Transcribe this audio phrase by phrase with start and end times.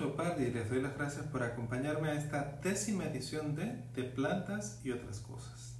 [0.00, 4.92] Y les doy las gracias por acompañarme a esta décima edición de De plantas y
[4.92, 5.76] otras cosas.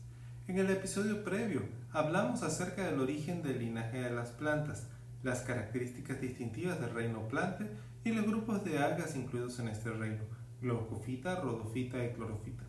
[0.46, 4.88] En el episodio previo hablamos acerca del origen del linaje de las plantas,
[5.23, 7.70] las características distintivas del reino plante
[8.05, 10.24] y los grupos de algas incluidos en este reino,
[10.60, 12.65] Glaucofita, Rodofita y Clorofita.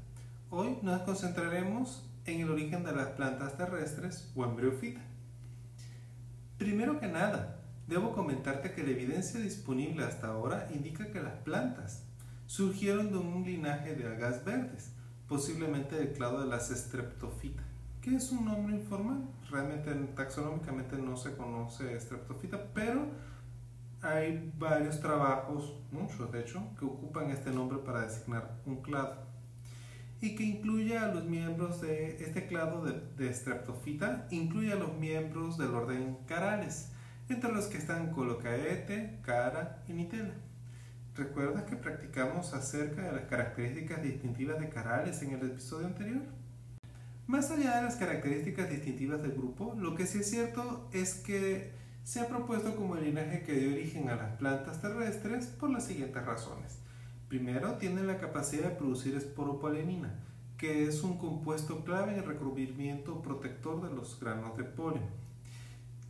[0.52, 5.02] Hoy nos concentraremos en el origen de las plantas terrestres o embriofita.
[6.58, 12.04] Primero que nada, debo comentarte que la evidencia disponible hasta ahora indica que las plantas
[12.46, 14.92] surgieron de un linaje de algas verdes,
[15.28, 17.64] posiblemente del clado de las Streptophyta,
[18.02, 19.24] que es un nombre informal.
[19.50, 23.08] Realmente taxonómicamente no se conoce Streptophyta, pero
[24.02, 29.32] hay varios trabajos, muchos de hecho, que ocupan este nombre para designar un clado
[30.22, 34.94] y que incluye a los miembros de este clado de, de Streptophyta, incluye a los
[34.98, 36.91] miembros del orden Carales,
[37.32, 40.34] entre los que están Colocaete, Cara y Nitela.
[41.16, 46.22] ¿Recuerdas que practicamos acerca de las características distintivas de Carales en el episodio anterior?
[47.28, 51.72] Más allá de las características distintivas del grupo, lo que sí es cierto es que
[52.04, 55.86] se ha propuesto como el linaje que dio origen a las plantas terrestres por las
[55.86, 56.80] siguientes razones.
[57.30, 60.20] Primero, tienen la capacidad de producir esporopolenina,
[60.58, 65.04] que es un compuesto clave en el recubrimiento protector de los granos de polen.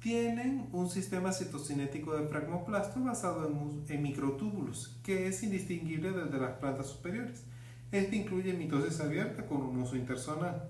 [0.01, 3.47] Tienen un sistema citocinético de fragmoplasto basado
[3.87, 7.45] en, microtúbulos, que es indistinguible del de las plantas superiores.
[7.91, 10.69] Este incluye mitosis abierta con un uso intersonal.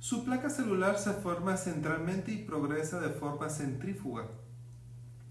[0.00, 4.26] Su placa celular se forma centralmente y progresa de forma centrífuga,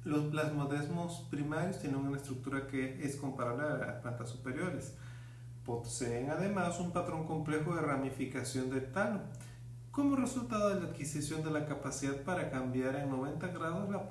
[0.03, 4.95] los plasmodesmos primarios tienen una estructura que es comparable a las plantas superiores.
[5.63, 9.19] Poseen además un patrón complejo de ramificación del talo,
[9.91, 14.07] como resultado de la adquisición de la capacidad para cambiar en 90 grados la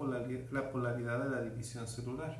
[0.70, 2.38] polaridad de la división celular.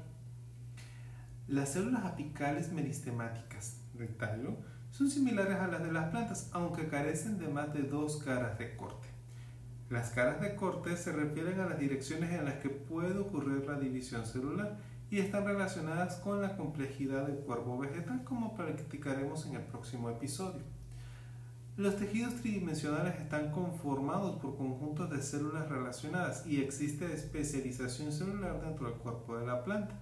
[1.49, 4.59] Las células apicales meristemáticas del talo
[4.91, 8.77] son similares a las de las plantas, aunque carecen de más de dos caras de
[8.77, 9.09] corte.
[9.89, 13.81] Las caras de corte se refieren a las direcciones en las que puede ocurrir la
[13.81, 14.77] división celular
[15.11, 20.63] y están relacionadas con la complejidad del cuerpo vegetal como practicaremos en el próximo episodio.
[21.81, 28.91] Los tejidos tridimensionales están conformados por conjuntos de células relacionadas y existe especialización celular dentro
[28.91, 29.95] del cuerpo de la planta.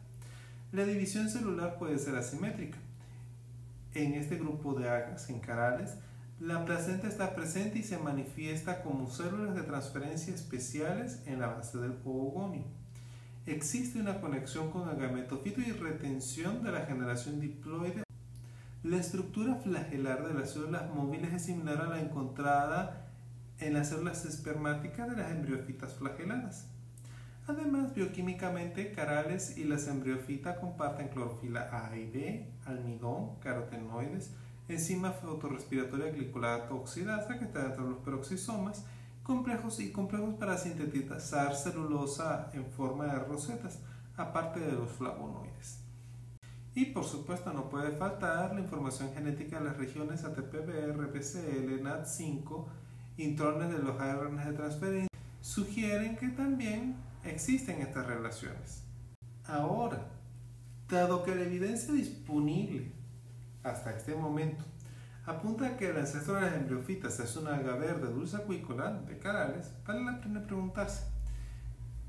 [0.73, 2.79] La división celular puede ser asimétrica.
[3.95, 5.95] En este grupo de algas en carales,
[6.41, 11.79] la placenta está presente y se manifiesta como células de transferencia especiales en la base
[11.79, 12.65] del oogonio.
[13.47, 18.03] Existe una conexión con el gametofito y retención de la generación diploide.
[18.85, 23.11] La estructura flagelar de las células móviles es similar a la encontrada
[23.59, 26.69] en las células espermáticas de las embriofitas flageladas.
[27.49, 34.31] Además, bioquímicamente, carales y las embriofitas comparten clorofila A y B, almidón, carotenoides,
[34.69, 38.85] enzima fotorrespiratoria glicolada oxidasa que está dentro de los peroxisomas,
[39.25, 43.81] complejos y complejos para sintetizar celulosa en forma de rosetas,
[44.17, 45.88] aparte de los flavonoides.
[46.75, 52.67] Y por supuesto no puede faltar la información genética de las regiones ATP-BR, BCL, NAT5,
[53.17, 55.09] intrones de los ARN de transferencia,
[55.41, 58.83] sugieren que también existen estas relaciones.
[59.45, 60.07] Ahora,
[60.89, 62.93] dado que la evidencia disponible
[63.63, 64.65] hasta este momento
[65.27, 69.71] apunta que el ancestro de las embriofitas es una alga verde dulce acuícola de Carales,
[69.87, 71.05] vale la pena preguntarse,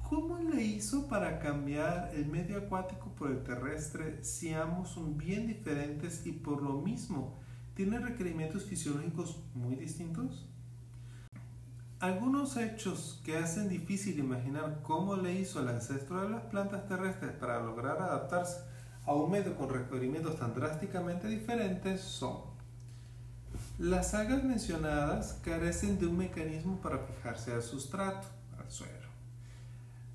[0.10, 5.46] ¿cómo le hizo para cambiar el medio acuático por el terrestre si ambos son bien
[5.46, 7.38] diferentes y por lo mismo
[7.76, 10.50] tienen requerimientos fisiológicos muy distintos?
[12.00, 17.34] Algunos hechos que hacen difícil imaginar cómo le hizo el ancestro de las plantas terrestres
[17.34, 18.62] para lograr adaptarse
[19.06, 22.50] a un medio con requerimientos tan drásticamente diferentes son
[23.78, 28.99] las algas mencionadas carecen de un mecanismo para fijarse al sustrato, al suelo.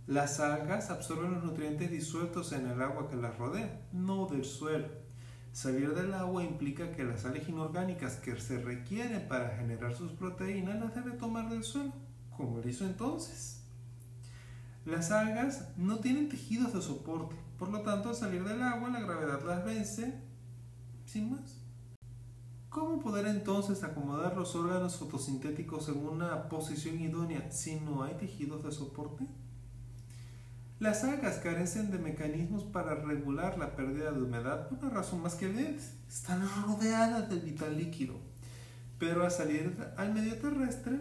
[0.07, 4.89] Las algas absorben los nutrientes disueltos en el agua que las rodea, no del suelo.
[5.53, 10.79] Salir del agua implica que las sales inorgánicas que se requieren para generar sus proteínas
[10.79, 11.93] las debe tomar del suelo,
[12.37, 13.63] como lo hizo entonces.
[14.85, 19.01] Las algas no tienen tejidos de soporte, por lo tanto al salir del agua la
[19.01, 20.21] gravedad las vence
[21.07, 21.63] sin más.
[22.69, 28.65] ¿Cómo poder entonces acomodar los órganos fotosintéticos en una posición idónea si no hay tejidos
[28.65, 29.27] de soporte?
[30.81, 35.37] Las algas carecen de mecanismos para regular la pérdida de humedad por una razón más
[35.37, 35.85] que evidente.
[36.09, 38.15] Están rodeadas del vital líquido.
[38.99, 40.99] Pero al salir al medio terrestre,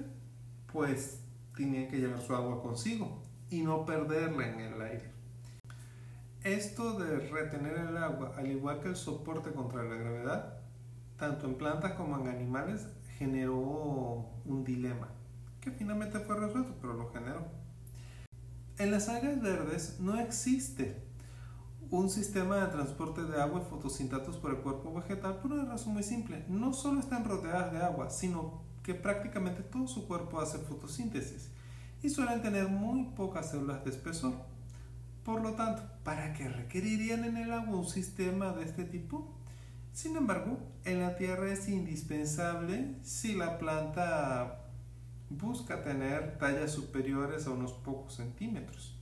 [0.71, 1.21] pues
[1.55, 5.11] tenían que llevar su agua consigo y no perderla en el aire.
[6.43, 10.57] Esto de retener el agua, al igual que el soporte contra la gravedad,
[11.17, 12.87] tanto en plantas como en animales,
[13.17, 13.61] generó
[14.45, 15.07] un dilema,
[15.61, 17.62] que finalmente fue resuelto, pero lo generó.
[18.79, 21.03] En las algas verdes no existe
[21.91, 25.93] un sistema de transporte de agua y fotosintatos por el cuerpo vegetal por una razón
[25.93, 26.43] muy simple.
[26.47, 31.51] No solo están rodeadas de agua, sino que prácticamente todo su cuerpo hace fotosíntesis
[32.01, 34.33] y suelen tener muy pocas células de espesor.
[35.23, 39.31] Por lo tanto, ¿para qué requerirían en el agua un sistema de este tipo?
[39.93, 44.62] Sin embargo, en la tierra es indispensable si la planta
[45.37, 48.95] busca tener tallas superiores a unos pocos centímetros.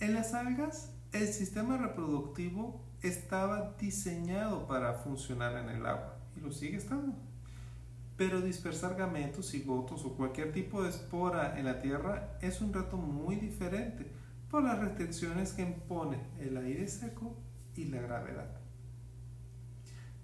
[0.00, 6.52] En las algas, el sistema reproductivo estaba diseñado para funcionar en el agua y lo
[6.52, 7.14] sigue estando.
[8.16, 12.96] Pero dispersar gametos, cigotos o cualquier tipo de espora en la tierra es un reto
[12.96, 14.10] muy diferente
[14.50, 17.36] por las restricciones que impone el aire seco
[17.76, 18.50] y la gravedad.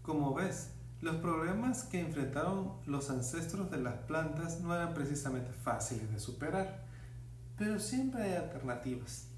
[0.03, 6.11] Como ves, los problemas que enfrentaron los ancestros de las plantas no eran precisamente fáciles
[6.11, 6.85] de superar,
[7.59, 9.29] pero siempre hay alternativas.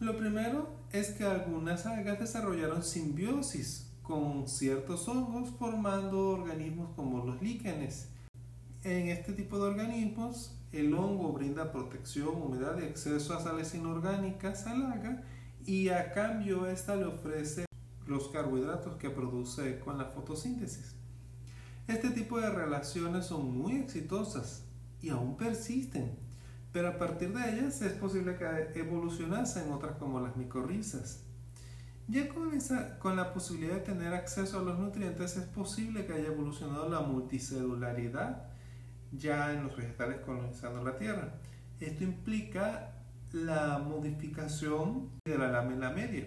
[0.00, 7.42] Lo primero es que algunas algas desarrollaron simbiosis con ciertos hongos formando organismos como los
[7.42, 8.08] líquenes.
[8.84, 14.66] En este tipo de organismos, el hongo brinda protección, humedad y acceso a sales inorgánicas
[14.66, 15.22] al alga
[15.64, 17.64] y a cambio esta le ofrece
[18.06, 20.94] los carbohidratos que produce con la fotosíntesis.
[21.88, 24.64] Este tipo de relaciones son muy exitosas
[25.00, 26.18] y aún persisten,
[26.72, 31.22] pero a partir de ellas es posible que evolucionasen otras como las micorrizas.
[32.08, 32.50] Ya con,
[32.98, 37.00] con la posibilidad de tener acceso a los nutrientes es posible que haya evolucionado la
[37.00, 38.48] multicelularidad
[39.12, 41.34] ya en los vegetales colonizando la Tierra.
[41.80, 42.92] Esto implica
[43.32, 46.26] la modificación de la lámina media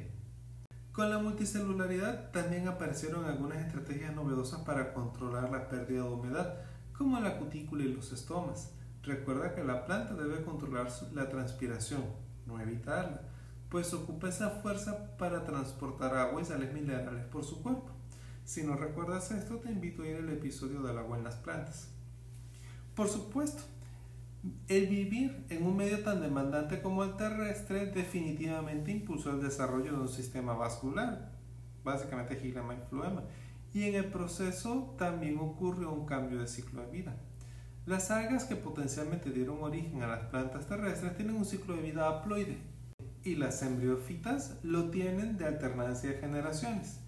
[1.00, 6.56] con la multicelularidad también aparecieron algunas estrategias novedosas para controlar la pérdida de humedad,
[6.98, 8.72] como la cutícula y los estomas.
[9.04, 12.04] Recuerda que la planta debe controlar la transpiración,
[12.46, 13.22] no evitarla,
[13.70, 17.92] pues ocupa esa fuerza para transportar agua y sales minerales por su cuerpo.
[18.44, 21.92] Si no recuerdas esto, te invito a ir al episodio del agua en las plantas.
[22.94, 23.64] Por supuesto,
[24.68, 30.00] el vivir en un medio tan demandante como el terrestre definitivamente impulsó el desarrollo de
[30.00, 31.32] un sistema vascular,
[31.84, 33.24] básicamente gilema y floema,
[33.74, 37.18] y en el proceso también ocurrió un cambio de ciclo de vida.
[37.86, 42.08] Las algas que potencialmente dieron origen a las plantas terrestres tienen un ciclo de vida
[42.08, 42.58] haploide
[43.24, 47.00] y las embriofitas lo tienen de alternancia de generaciones.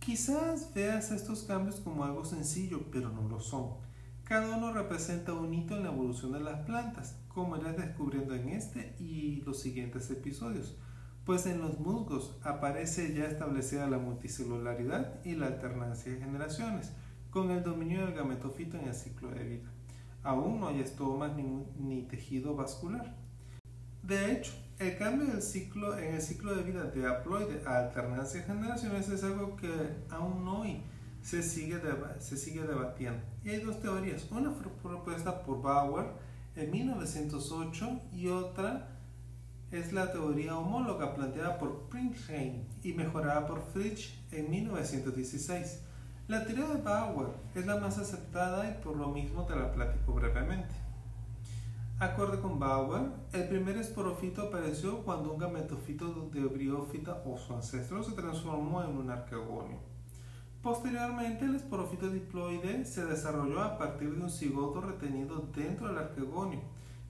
[0.00, 3.84] Quizás veas estos cambios como algo sencillo, pero no lo son
[4.24, 8.48] cada uno representa un hito en la evolución de las plantas, como irás descubriendo en
[8.48, 10.76] este y los siguientes episodios,
[11.26, 16.92] pues en los musgos aparece ya establecida la multicelularidad y la alternancia de generaciones,
[17.30, 19.70] con el dominio del gametofito en el ciclo de vida.
[20.22, 23.16] Aún no hay estomas ni, tejido vascular.
[24.02, 28.40] De hecho, el cambio del ciclo en el ciclo de vida de haploide a alternancia
[28.40, 29.70] de generaciones es algo que
[30.10, 30.82] aún hoy
[31.24, 31.80] se sigue,
[32.18, 33.24] se sigue debatiendo.
[33.42, 34.30] Y hay dos teorías.
[34.30, 34.52] Una
[34.82, 36.06] propuesta por Bauer
[36.54, 38.90] en 1908 y otra
[39.70, 45.80] es la teoría homóloga planteada por Printheim y mejorada por Fritsch en 1916.
[46.28, 50.12] La teoría de Bauer es la más aceptada y por lo mismo te la platico
[50.12, 50.74] brevemente.
[52.00, 58.02] Acorde con Bauer, el primer esporofito apareció cuando un gametofito de briófita o su ancestro
[58.02, 59.93] se transformó en un arquegonio.
[60.64, 66.60] Posteriormente, el esporofito diploide se desarrolló a partir de un cigoto retenido dentro del arquegonio,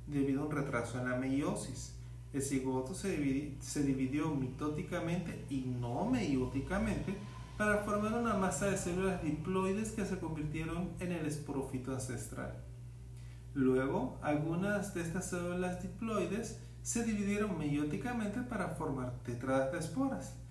[0.08, 1.94] debido a un retraso en la meiosis.
[2.32, 7.14] El cigoto se, dividió, mitóticamente y no meióticamente
[7.56, 12.60] para formar una masa de células diploides que se convirtieron en el esporofito ancestral.
[13.54, 20.43] Luego, algunas de estas células diploides se dividieron meióticamente para formar tetradas de esporas.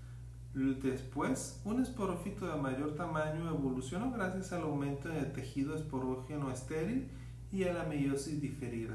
[0.54, 7.10] Después, un esporófito de mayor tamaño evolucionó gracias al aumento en tejido esporógeno estéril
[7.52, 8.94] y a la meiosis diferida.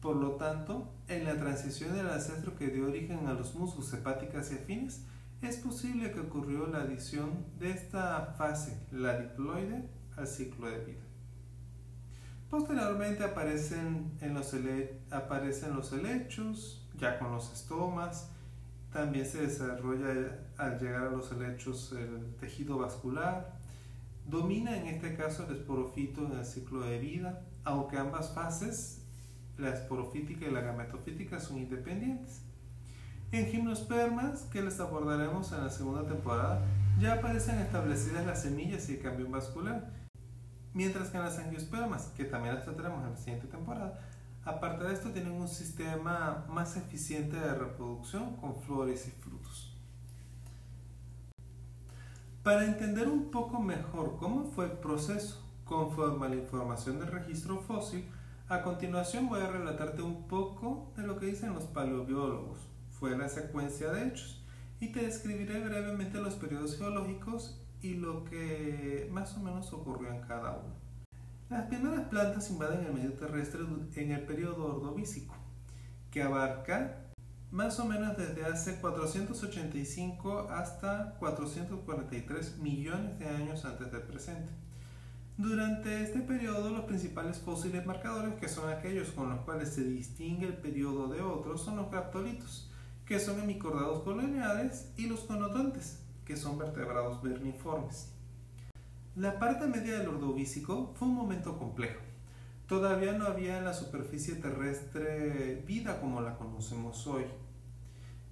[0.00, 4.50] Por lo tanto, en la transición del ancestro que dio origen a los musgos hepáticas
[4.50, 5.04] y afines,
[5.42, 11.02] es posible que ocurrió la adición de esta fase, la diploide, al ciclo de vida.
[12.48, 14.12] Posteriormente aparecen,
[15.10, 18.30] aparecen los helechos, ya con los estomas,
[18.92, 23.58] también se desarrolla al llegar a los helechos el tejido vascular.
[24.26, 29.02] Domina en este caso el esporofito en el ciclo de vida, aunque ambas fases,
[29.58, 32.42] la esporofítica y la gametofítica, son independientes.
[33.32, 36.60] En gimnospermas, que les abordaremos en la segunda temporada,
[37.00, 39.90] ya aparecen establecidas las semillas y el cambio vascular,
[40.74, 43.98] mientras que en las angiospermas, que también las trataremos en la siguiente temporada,
[44.44, 49.72] aparte de esto tienen un sistema más eficiente de reproducción con flores y frutos.
[52.42, 57.60] Para entender un poco mejor cómo fue el proceso conforme a la información del registro
[57.60, 58.04] fósil,
[58.48, 62.58] a continuación voy a relatarte un poco de lo que dicen los paleobiólogos.
[62.90, 64.44] Fue la secuencia de hechos
[64.80, 70.20] y te describiré brevemente los periodos geológicos y lo que más o menos ocurrió en
[70.22, 70.81] cada uno.
[71.52, 73.60] Las primeras plantas invaden el medio terrestre
[73.96, 75.34] en el periodo ordovícico,
[76.10, 77.12] que abarca
[77.50, 84.50] más o menos desde hace 485 hasta 443 millones de años antes del presente.
[85.36, 90.46] Durante este periodo, los principales fósiles marcadores, que son aquellos con los cuales se distingue
[90.46, 92.70] el periodo de otros, son los graptolitos,
[93.04, 98.10] que son hemicordados coloniales, y los conodontes, que son vertebrados verniformes.
[99.14, 102.00] La parte media del Ordovícico fue un momento complejo.
[102.66, 107.24] Todavía no había en la superficie terrestre vida como la conocemos hoy,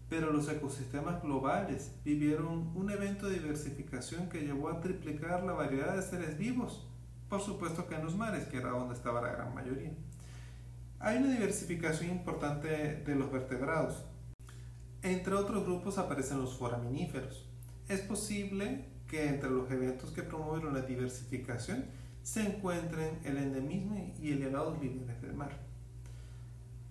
[0.09, 5.95] pero los ecosistemas globales vivieron un evento de diversificación que llevó a triplicar la variedad
[5.95, 6.89] de seres vivos,
[7.29, 9.93] por supuesto que en los mares, que era donde estaba la gran mayoría.
[10.99, 14.03] Hay una diversificación importante de los vertebrados.
[15.03, 17.47] Entre otros grupos aparecen los foraminíferos.
[17.87, 21.85] Es posible que entre los eventos que promovieron la diversificación
[22.23, 25.51] se encuentren el endemismo y elevados niveles del mar.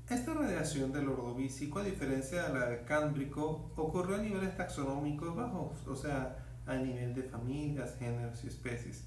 [0.10, 5.88] Esta radiación del ordovícico, a diferencia de la del cámbrico, ocurrió a niveles taxonómicos bajos,
[5.88, 9.06] o sea, a nivel de familias, géneros y especies.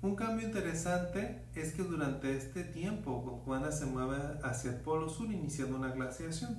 [0.00, 5.30] Un cambio interesante es que durante este tiempo Gondwana se mueve hacia el polo sur
[5.30, 6.58] iniciando una glaciación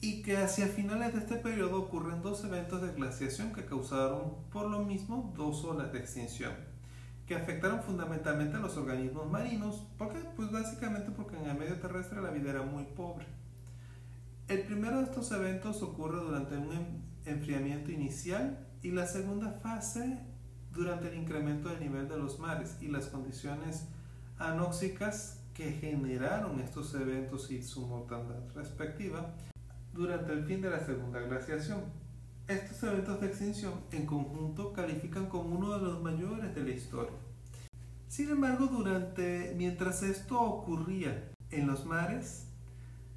[0.00, 4.70] y que hacia finales de este periodo ocurren dos eventos de glaciación que causaron por
[4.70, 6.52] lo mismo dos olas de extinción
[7.26, 9.82] que afectaron fundamentalmente a los organismos marinos.
[9.98, 10.20] ¿Por qué?
[10.36, 13.26] Pues básicamente porque en el medio terrestre la vida era muy pobre.
[14.48, 20.20] El primero de estos eventos ocurre durante un enfriamiento inicial y la segunda fase
[20.72, 23.88] durante el incremento del nivel de los mares y las condiciones
[24.38, 29.34] anóxicas que generaron estos eventos y su mortandad respectiva
[29.96, 31.80] durante el fin de la segunda glaciación.
[32.46, 37.16] Estos eventos de extinción en conjunto califican como uno de los mayores de la historia.
[38.06, 42.46] Sin embargo, durante mientras esto ocurría en los mares,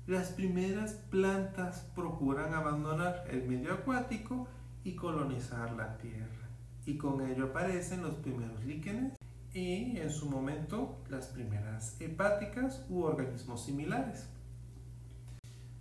[0.07, 4.48] las primeras plantas procuran abandonar el medio acuático
[4.83, 6.50] y colonizar la tierra.
[6.86, 9.13] Y con ello aparecen los primeros líquenes
[9.53, 14.27] y en su momento las primeras hepáticas u organismos similares.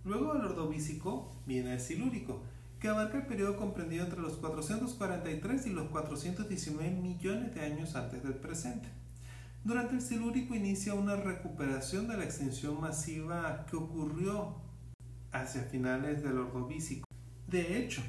[0.04, 2.42] Luego del ordovícico viene el silúrico,
[2.80, 8.22] que abarca el periodo comprendido entre los 443 y los 419 millones de años antes
[8.22, 8.88] del presente.
[9.64, 14.54] Durante el silúrico inicia una recuperación de la extinción masiva que ocurrió
[15.32, 17.06] hacia finales del ordovícico.
[17.48, 18.02] De hecho,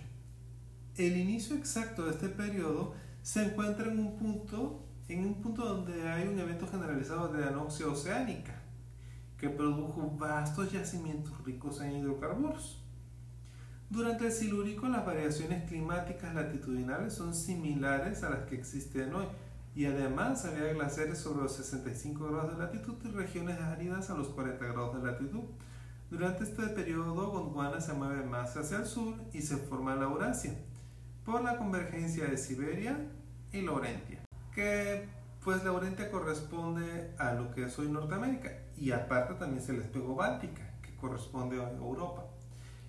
[0.95, 2.93] el inicio exacto de este periodo
[3.23, 7.87] se encuentra en un punto, en un punto donde hay un evento generalizado de anoxia
[7.87, 8.58] oceánica
[9.39, 12.83] que produjo vastos yacimientos ricos en hidrocarburos.
[13.89, 19.25] Durante el silúrico las variaciones climáticas latitudinales son similares a las que existen hoy
[19.75, 24.27] y además había glaciares sobre los 65 grados de latitud y regiones áridas a los
[24.27, 25.43] 40 grados de latitud.
[26.11, 30.53] Durante este periodo Gondwana se mueve más hacia el sur y se forma la Eurasia
[31.23, 32.97] por la convergencia de Siberia
[33.51, 34.19] y Laurentia,
[34.53, 35.07] que
[35.43, 40.15] pues Laurentia corresponde a lo que es hoy Norteamérica y aparte también se les pegó
[40.15, 42.25] Báltica, que corresponde a Europa.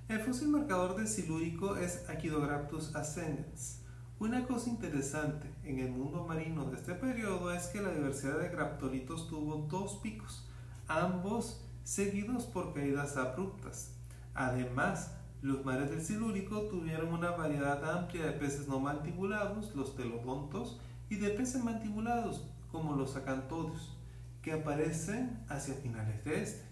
[0.08, 3.82] El fósil marcador del silúrico es Achidograptus ascendens.
[4.18, 8.48] Una cosa interesante en el mundo marino de este periodo es que la diversidad de
[8.48, 10.46] graptolitos tuvo dos picos,
[10.88, 13.94] ambos seguidos por caídas abruptas.
[14.34, 20.78] Además, los mares del silúrico tuvieron una variedad amplia de peces no mandibulados, los telodontos,
[21.08, 23.96] y de peces mandibulados, como los acantodios,
[24.42, 26.64] que aparecen hacia finales de este.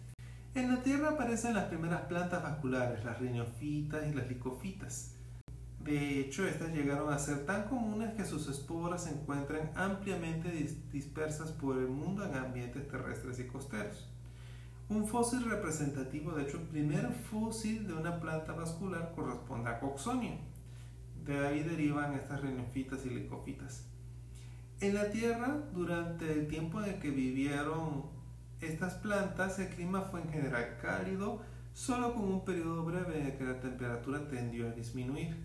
[0.55, 5.15] En la Tierra aparecen las primeras plantas vasculares, las riñofitas y las licofitas.
[5.81, 10.51] De hecho, estas llegaron a ser tan comunes que sus esporas se encuentran ampliamente
[10.93, 14.09] dispersas por el mundo en ambientes terrestres y costeros.
[14.89, 20.33] Un fósil representativo, de hecho, el primer fósil de una planta vascular corresponde a Coxonio.
[21.25, 23.87] De ahí derivan estas riñofitas y licofitas.
[24.81, 28.05] En la Tierra, durante el tiempo en que vivieron
[28.61, 31.41] estas plantas, el clima fue en general cálido,
[31.73, 35.37] solo con un periodo breve en el que la temperatura tendió a disminuir.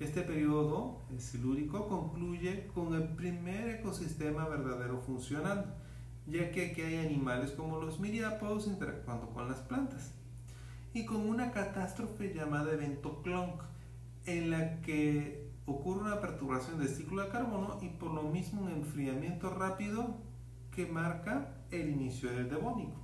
[0.00, 5.72] Este periodo, el silúrico, concluye con el primer ecosistema verdadero funcionando,
[6.26, 10.14] ya que aquí hay animales como los miriápodos interactuando con las plantas,
[10.94, 13.62] y con una catástrofe llamada evento Clonk,
[14.26, 18.70] en la que ocurre una perturbación del ciclo de carbono y por lo mismo un
[18.70, 20.16] enfriamiento rápido
[20.70, 23.00] que marca el inicio del devónico.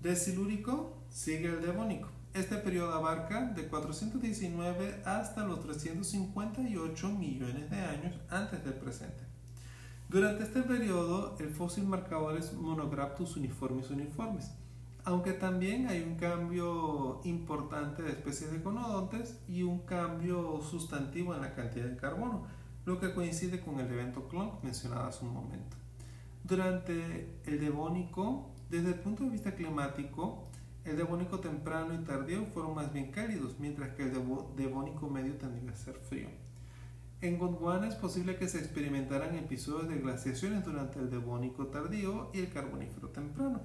[0.00, 2.10] Del silúrico sigue el devónico.
[2.34, 9.24] Este periodo abarca de 419 hasta los 358 millones de años antes del presente.
[10.08, 14.52] Durante este periodo, el fósil marcador es Monograptus uniformis uniformes,
[15.04, 21.42] aunque también hay un cambio importante de especies de conodontes y un cambio sustantivo en
[21.42, 22.46] la cantidad de carbono,
[22.86, 25.76] lo que coincide con el evento Clonk mencionado hace un momento.
[26.42, 30.48] Durante el Devónico, desde el punto de vista climático,
[30.84, 34.12] el devónico temprano y tardío fueron más bien cálidos, mientras que el
[34.56, 36.28] devónico medio tendría a ser frío.
[37.22, 42.40] En Gondwana es posible que se experimentaran episodios de glaciaciones durante el devónico tardío y
[42.40, 43.62] el carbonífero temprano.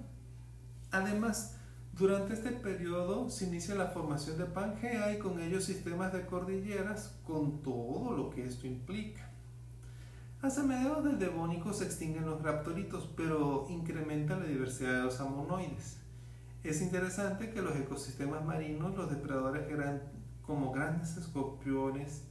[0.91, 1.55] Además,
[1.93, 7.15] durante este periodo se inicia la formación de Pangea y con ello sistemas de cordilleras
[7.25, 9.29] con todo lo que esto implica.
[10.41, 15.97] Hacia mediados del Devónico se extinguen los raptoritos, pero incrementa la diversidad de los amonoides.
[16.63, 20.01] Es interesante que los ecosistemas marinos, los depredadores eran
[20.41, 22.23] como grandes escorpiones,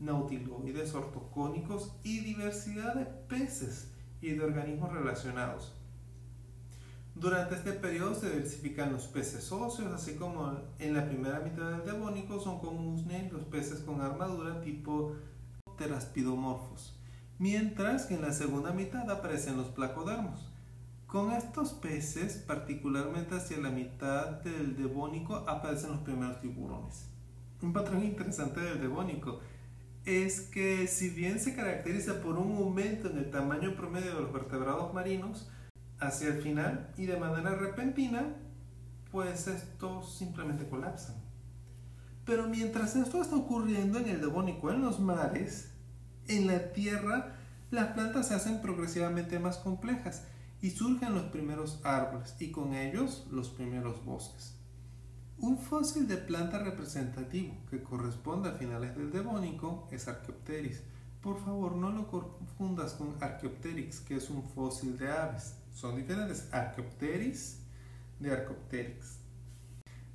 [0.00, 5.74] nautiloides, ortocónicos y diversidad de peces y de organismos relacionados.
[7.20, 11.84] Durante este periodo se diversifican los peces óseos, así como en la primera mitad del
[11.84, 15.16] Devónico son comunes los peces con armadura tipo
[15.76, 16.98] teraspidomorfos,
[17.38, 20.50] mientras que en la segunda mitad aparecen los placodermos.
[21.06, 27.10] Con estos peces, particularmente hacia la mitad del devónico, aparecen los primeros tiburones.
[27.60, 29.40] Un patrón interesante del devónico
[30.06, 34.32] es que si bien se caracteriza por un aumento en el tamaño promedio de los
[34.32, 35.50] vertebrados marinos,
[36.00, 38.34] hacia el final y de manera repentina,
[39.10, 41.16] pues estos simplemente colapsan.
[42.24, 45.72] Pero mientras esto está ocurriendo en el devónico en los mares,
[46.28, 47.36] en la tierra,
[47.70, 50.24] las plantas se hacen progresivamente más complejas
[50.62, 54.56] y surgen los primeros árboles y con ellos los primeros bosques.
[55.38, 60.82] Un fósil de planta representativo que corresponde a finales del Devónico es Archaeopteryx.
[61.22, 65.54] Por favor, no lo confundas con Archaeopteryx, que es un fósil de aves.
[65.72, 66.48] Son diferentes.
[66.52, 67.58] Archaeopteryx
[68.18, 69.20] de Archaeopteryx.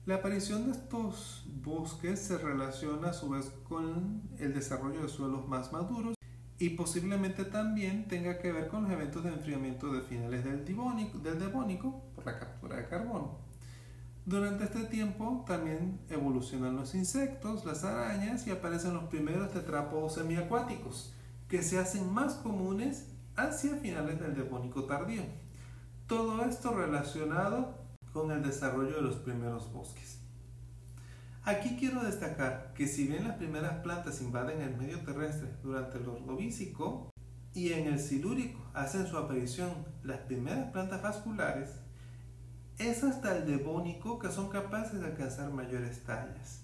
[0.06, 5.48] La aparición de estos bosques se relaciona a su vez con el desarrollo de suelos
[5.48, 6.16] más maduros
[6.60, 11.40] y posiblemente también tenga que ver con los eventos de enfriamiento de finales del, del
[11.40, 13.40] devónico por la captura de carbono.
[14.26, 21.14] Durante este tiempo también evolucionan los insectos, las arañas y aparecen los primeros tetrápodos semiacuáticos,
[21.48, 25.24] que se hacen más comunes hacia finales del devónico tardío.
[26.08, 27.74] Todo esto relacionado
[28.14, 30.20] con el desarrollo de los primeros bosques.
[31.44, 36.08] Aquí quiero destacar que si bien las primeras plantas invaden el medio terrestre durante el
[36.08, 37.12] ordovícico
[37.56, 39.72] y en el silúrico hacen su aparición
[40.04, 41.72] las primeras plantas vasculares,
[42.78, 46.62] es hasta el devónico que son capaces de alcanzar mayores tallas.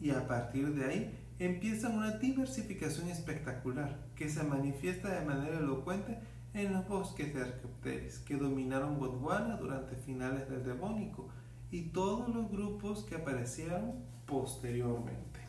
[0.00, 6.18] Y a partir de ahí empiezan una diversificación espectacular que se manifiesta de manera elocuente
[6.52, 11.28] en los bosques de Archaeopteryx que dominaron Gondwana durante finales del Devónico
[11.70, 15.40] y todos los grupos que aparecieron posteriormente.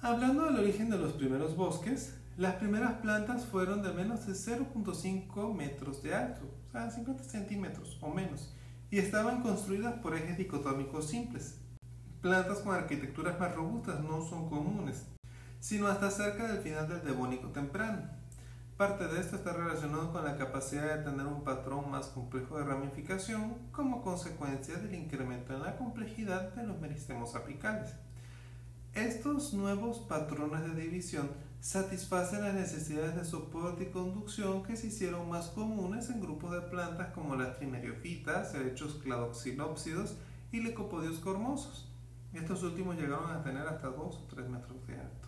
[0.00, 5.54] Hablando del origen de los primeros bosques, las primeras plantas fueron de menos de 0.5
[5.54, 8.54] metros de alto, o sea, 50 centímetros o menos,
[8.92, 11.60] y estaban construidas por ejes dicotómicos simples.
[12.20, 15.04] Plantas con arquitecturas más robustas no son comunes,
[15.58, 18.17] sino hasta cerca del final del Devónico temprano.
[18.78, 22.64] Parte de esto está relacionado con la capacidad de tener un patrón más complejo de
[22.64, 27.90] ramificación como consecuencia del incremento en la complejidad de los meristemos apicales.
[28.94, 31.28] Estos nuevos patrones de división
[31.60, 36.60] satisfacen las necesidades de soporte y conducción que se hicieron más comunes en grupos de
[36.60, 40.18] plantas como las trineriophytas, helechos cladoxilópsidos
[40.52, 41.90] y lecopodios cormosos.
[42.32, 45.27] Estos últimos llegaron a tener hasta 2 o 3 metros de alto.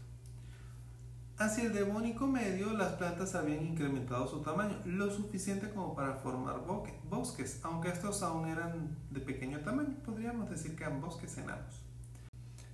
[1.40, 6.66] Hacia el Devónico medio, las plantas habían incrementado su tamaño, lo suficiente como para formar
[7.08, 11.80] bosques, aunque estos aún eran de pequeño tamaño, podríamos decir que eran bosques enanos.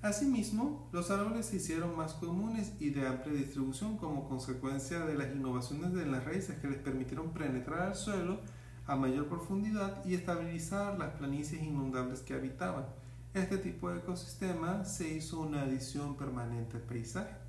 [0.02, 5.32] Asimismo, los árboles se hicieron más comunes y de amplia distribución como consecuencia de las
[5.32, 8.40] innovaciones de las raíces que les permitieron penetrar al suelo
[8.88, 12.86] a mayor profundidad y estabilizar las planicies inundables que habitaban.
[13.32, 17.45] Este tipo de ecosistema se hizo una adición permanente al paisaje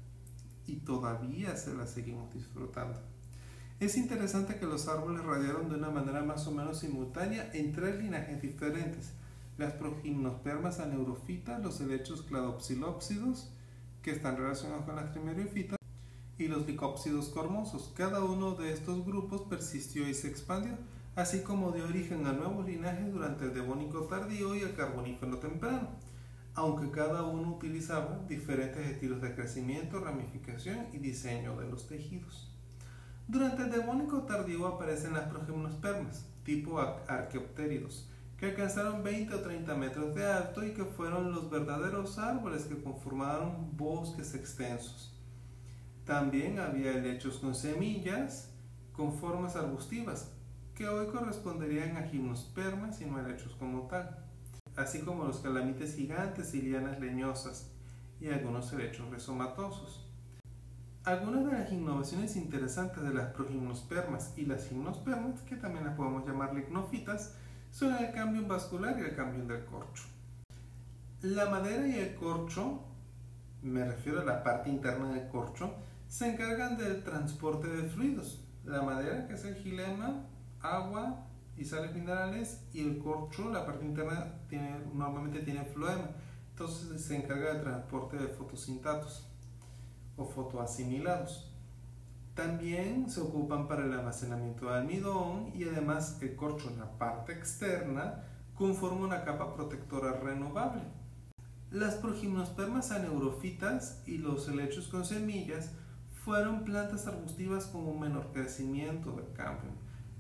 [0.68, 3.00] y todavía se la seguimos disfrutando.
[3.80, 7.98] Es interesante que los árboles radiaron de una manera más o menos simultánea en tres
[7.98, 9.14] linajes diferentes.
[9.58, 13.50] Las progimnospermas aneurofitas, los helechos cladopsilópsidos,
[14.02, 15.78] que están relacionados con las trimeriofitas,
[16.38, 17.92] y los licópsidos cormosos.
[17.96, 20.78] Cada uno de estos grupos persistió y se expandió,
[21.16, 25.90] así como dio origen a nuevos linajes durante el Devónico tardío y el Carbonífero temprano,
[26.58, 32.52] aunque cada uno utilizaba diferentes estilos de crecimiento, ramificación y diseño de los tejidos.
[33.28, 40.15] Durante el Devónico tardío aparecen las progimnospermas, tipo arqueopteridos, que alcanzaron 20 o 30 metros
[40.15, 45.15] de alto y que fueron los verdaderos árboles que conformaron bosques extensos.
[46.06, 48.52] También había helechos con semillas
[48.93, 50.32] con formas arbustivas,
[50.74, 54.27] que hoy corresponderían a gimnospermas y no helechos como tal,
[54.78, 57.72] así como los calamites gigantes y lianas leñosas
[58.22, 60.06] y algunos helechos rizomatosos.
[61.04, 66.28] Algunas de las innovaciones interesantes de las progimnospermas y las gimnospermas, que también las podemos
[66.28, 67.34] llamar lignofitas,
[67.72, 70.04] son el cambio vascular y el cambio del corcho.
[71.22, 72.84] La madera y el corcho,
[73.63, 75.74] me refiero a la parte interna del corcho,
[76.08, 78.44] se encargan del transporte de fluidos.
[78.63, 80.26] La madera, que es el gilema,
[80.62, 81.27] agua
[81.58, 86.12] y sales minerales, y el corcho, la parte interna, tiene, normalmente tiene floema.
[86.52, 89.28] Entonces se encarga del transporte de fotosintatos
[90.15, 91.52] o fotoasimilados.
[92.34, 97.34] También se ocupan para el almacenamiento de almidón y además el corcho en la parte
[97.34, 98.24] externa
[98.56, 100.84] conforma una capa protectora renovable.
[101.72, 105.72] Las progimnospermas aneurofitas y los helechos con semillas
[106.24, 109.72] fueron plantas arbustivas con un menor crecimiento del cambio,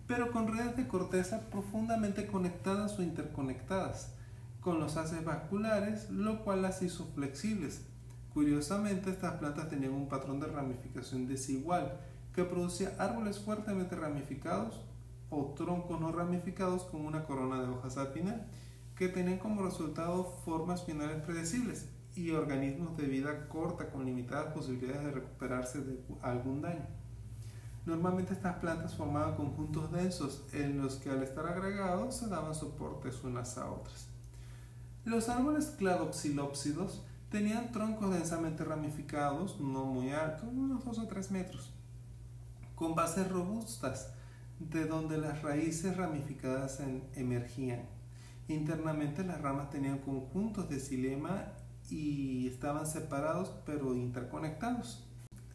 [0.07, 4.13] pero con redes de corteza profundamente conectadas o interconectadas
[4.61, 7.81] con los haces vasculares, lo cual las hizo flexibles
[8.37, 11.99] Curiosamente, estas plantas tenían un patrón de ramificación desigual
[12.35, 14.79] que producía árboles fuertemente ramificados
[15.31, 18.45] o troncos no ramificados con una corona de hojas al final,
[18.95, 25.05] que tenían como resultado formas finales predecibles y organismos de vida corta con limitadas posibilidades
[25.05, 26.85] de recuperarse de algún daño.
[27.87, 33.23] Normalmente estas plantas formaban conjuntos densos en los que al estar agregados se daban soportes
[33.23, 34.09] unas a otras.
[35.05, 41.73] Los árboles cladoxilópsidos Tenían troncos densamente ramificados, no muy altos, unos 2 o 3 metros,
[42.73, 44.13] con bases robustas,
[44.59, 46.81] de donde las raíces ramificadas
[47.15, 47.81] emergían.
[48.47, 51.51] Internamente las ramas tenían conjuntos de xilema
[51.89, 55.05] y estaban separados pero interconectados.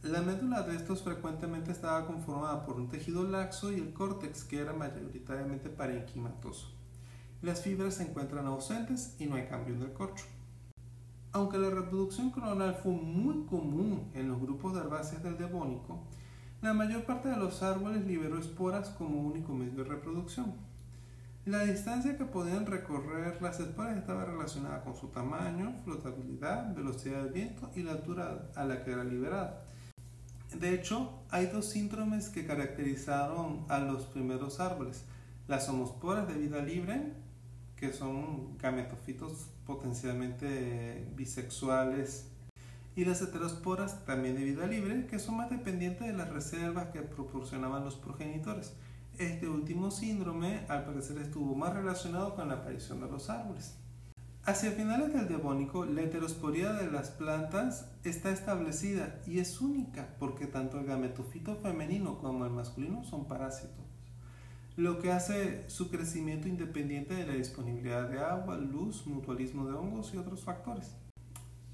[0.03, 4.59] La médula de estos frecuentemente estaba conformada por un tejido laxo y el córtex que
[4.59, 6.73] era mayoritariamente parenquimatoso.
[7.41, 10.25] Las fibras se encuentran ausentes y no hay cambio en el corcho.
[11.31, 16.03] Aunque la reproducción coronal fue muy común en los grupos de herbáceas del Devónico,
[16.63, 20.57] la mayor parte de los árboles liberó esporas como único medio de reproducción.
[21.45, 27.33] La distancia que podían recorrer las esporas estaba relacionada con su tamaño, flotabilidad, velocidad del
[27.33, 29.63] viento y la altura a la que era liberada.
[30.59, 35.05] De hecho, hay dos síndromes que caracterizaron a los primeros árboles.
[35.49, 37.15] Las homosporas de vida libre,
[37.77, 42.29] que son gametofitos potencialmente bisexuales,
[42.95, 47.01] y las heterosporas también de vida libre, que son más dependientes de las reservas que
[47.01, 48.75] proporcionaban los progenitores.
[49.19, 53.77] Este último síndrome al parecer estuvo más relacionado con la aparición de los árboles.
[54.45, 60.47] Hacia finales del Devónico, la heterosporía de las plantas está establecida y es única porque
[60.47, 63.93] tanto el gametofito femenino como el masculino son parásitos
[64.77, 70.15] lo que hace su crecimiento independiente de la disponibilidad de agua, luz, mutualismo de hongos
[70.15, 70.93] y otros factores.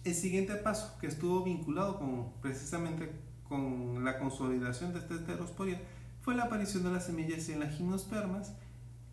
[0.05, 3.13] El siguiente paso, que estuvo vinculado con, precisamente
[3.49, 5.81] con la consolidación de esta heterosporia,
[6.23, 8.53] fue la aparición de las semillas en las gimnospermas,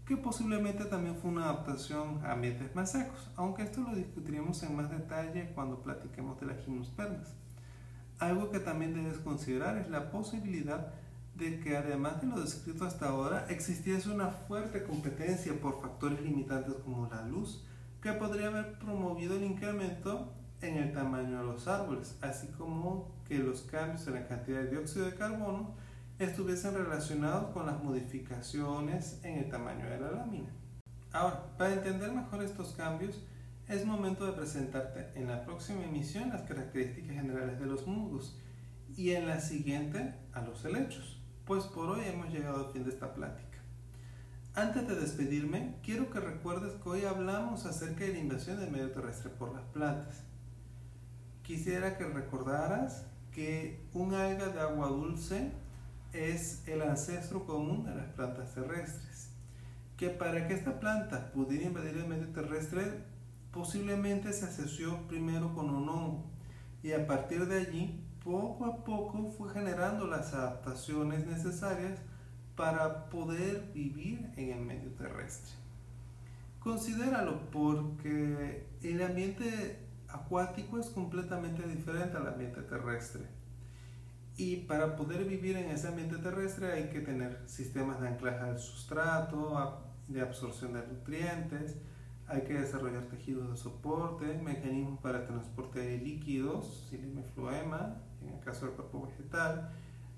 [0.05, 4.75] que posiblemente también fue una adaptación a ambientes más secos, aunque esto lo discutiremos en
[4.75, 7.33] más detalle cuando platiquemos de las gimnospermas.
[8.19, 10.93] Algo que también debes considerar es la posibilidad
[11.35, 16.75] de que además de lo descrito hasta ahora, existiese una fuerte competencia por factores limitantes
[16.75, 17.65] como la luz,
[18.01, 23.39] que podría haber promovido el incremento en el tamaño de los árboles, así como que
[23.39, 25.73] los cambios en la cantidad de dióxido de carbono
[26.19, 30.49] estuviesen relacionados con las modificaciones en el tamaño de la lámina.
[31.11, 33.21] Ahora, para entender mejor estos cambios,
[33.67, 38.39] es momento de presentarte en la próxima emisión las características generales de los musgos
[38.95, 42.89] y en la siguiente a los helechos pues por hoy hemos llegado al fin de
[42.89, 43.59] esta plática.
[44.55, 48.91] Antes de despedirme, quiero que recuerdes que hoy hablamos acerca de la invasión del medio
[48.91, 50.23] terrestre por las plantas.
[51.43, 55.51] Quisiera que recordaras que un alga de agua dulce
[56.15, 59.29] es el ancestro común de las plantas terrestres.
[59.97, 63.03] Que para que esta planta pudiera invadir el medio terrestre,
[63.51, 66.25] posiblemente se asoció primero con un hongo
[66.83, 71.99] y a partir de allí, poco a poco fue generando las adaptaciones necesarias
[72.55, 75.53] para poder vivir en el medio terrestre.
[76.59, 83.23] Considéralo porque el ambiente acuático es completamente diferente al ambiente terrestre.
[84.37, 88.59] Y para poder vivir en ese ambiente terrestre hay que tener sistemas de anclaje al
[88.59, 91.77] sustrato, de absorción de nutrientes,
[92.27, 98.39] hay que desarrollar tejidos de soporte, mecanismos para transporte de líquidos, silema fluema, en el
[98.39, 99.71] caso del cuerpo vegetal,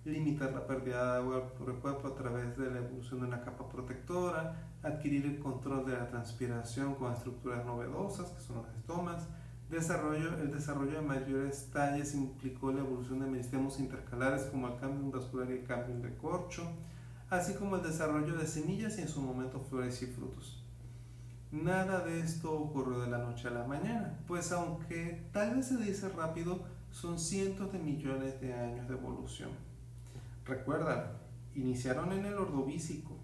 [0.06, 3.42] limitar la pérdida de agua por el cuerpo a través de la evolución de una
[3.42, 9.28] capa protectora, adquirir el control de la transpiración con estructuras novedosas, que son los estomas,
[9.70, 15.12] desarrollo, el desarrollo de mayores talles implicó la evolución de meristemos intercalares como el cambio
[15.12, 16.64] vascular y el cambio de corcho,
[17.30, 20.64] así como el desarrollo de semillas y en su momento flores y frutos.
[21.52, 25.78] Nada de esto ocurrió de la noche a la mañana, pues aunque tal vez se
[25.78, 26.60] dice rápido,
[26.92, 29.52] son cientos de millones de años de evolución.
[30.46, 31.20] Recuerda,
[31.56, 33.18] iniciaron en el ordovícico,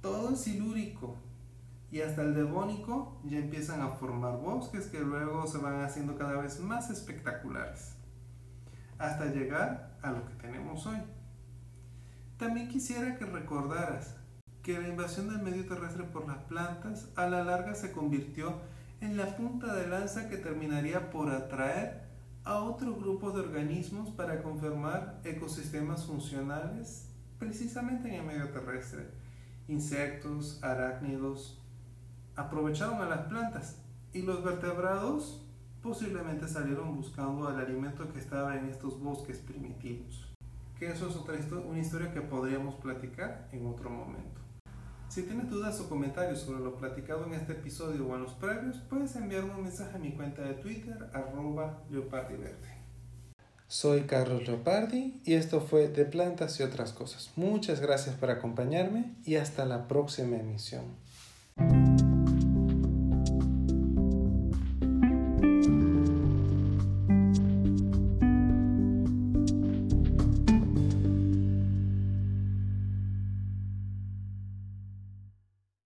[0.00, 1.16] todo el silúrico
[1.92, 6.40] y hasta el devónico ya empiezan a formar bosques que luego se van haciendo cada
[6.40, 7.96] vez más espectaculares,
[8.98, 10.96] hasta llegar a lo que tenemos hoy.
[12.38, 14.16] También quisiera que recordaras
[14.62, 18.54] que la invasión del medio terrestre por las plantas a la larga se convirtió
[19.02, 22.04] en la punta de lanza que terminaría por atraer
[22.44, 29.10] a otro grupo de organismos para conformar ecosistemas funcionales precisamente en el medio terrestre.
[29.68, 31.61] Insectos, arácnidos,
[32.46, 33.76] aprovecharon a las plantas
[34.12, 35.42] y los vertebrados
[35.82, 40.32] posiblemente salieron buscando el alimento que estaba en estos bosques primitivos.
[40.78, 41.36] Que eso es otra
[41.68, 44.40] una historia que podríamos platicar en otro momento.
[45.08, 48.78] Si tienes dudas o comentarios sobre lo platicado en este episodio o en los previos,
[48.88, 52.82] puedes enviarme un mensaje a mi cuenta de Twitter, arroba leopardiverde.
[53.66, 57.30] Soy Carlos Leopardi y esto fue De Plantas y otras cosas.
[57.36, 60.84] Muchas gracias por acompañarme y hasta la próxima emisión.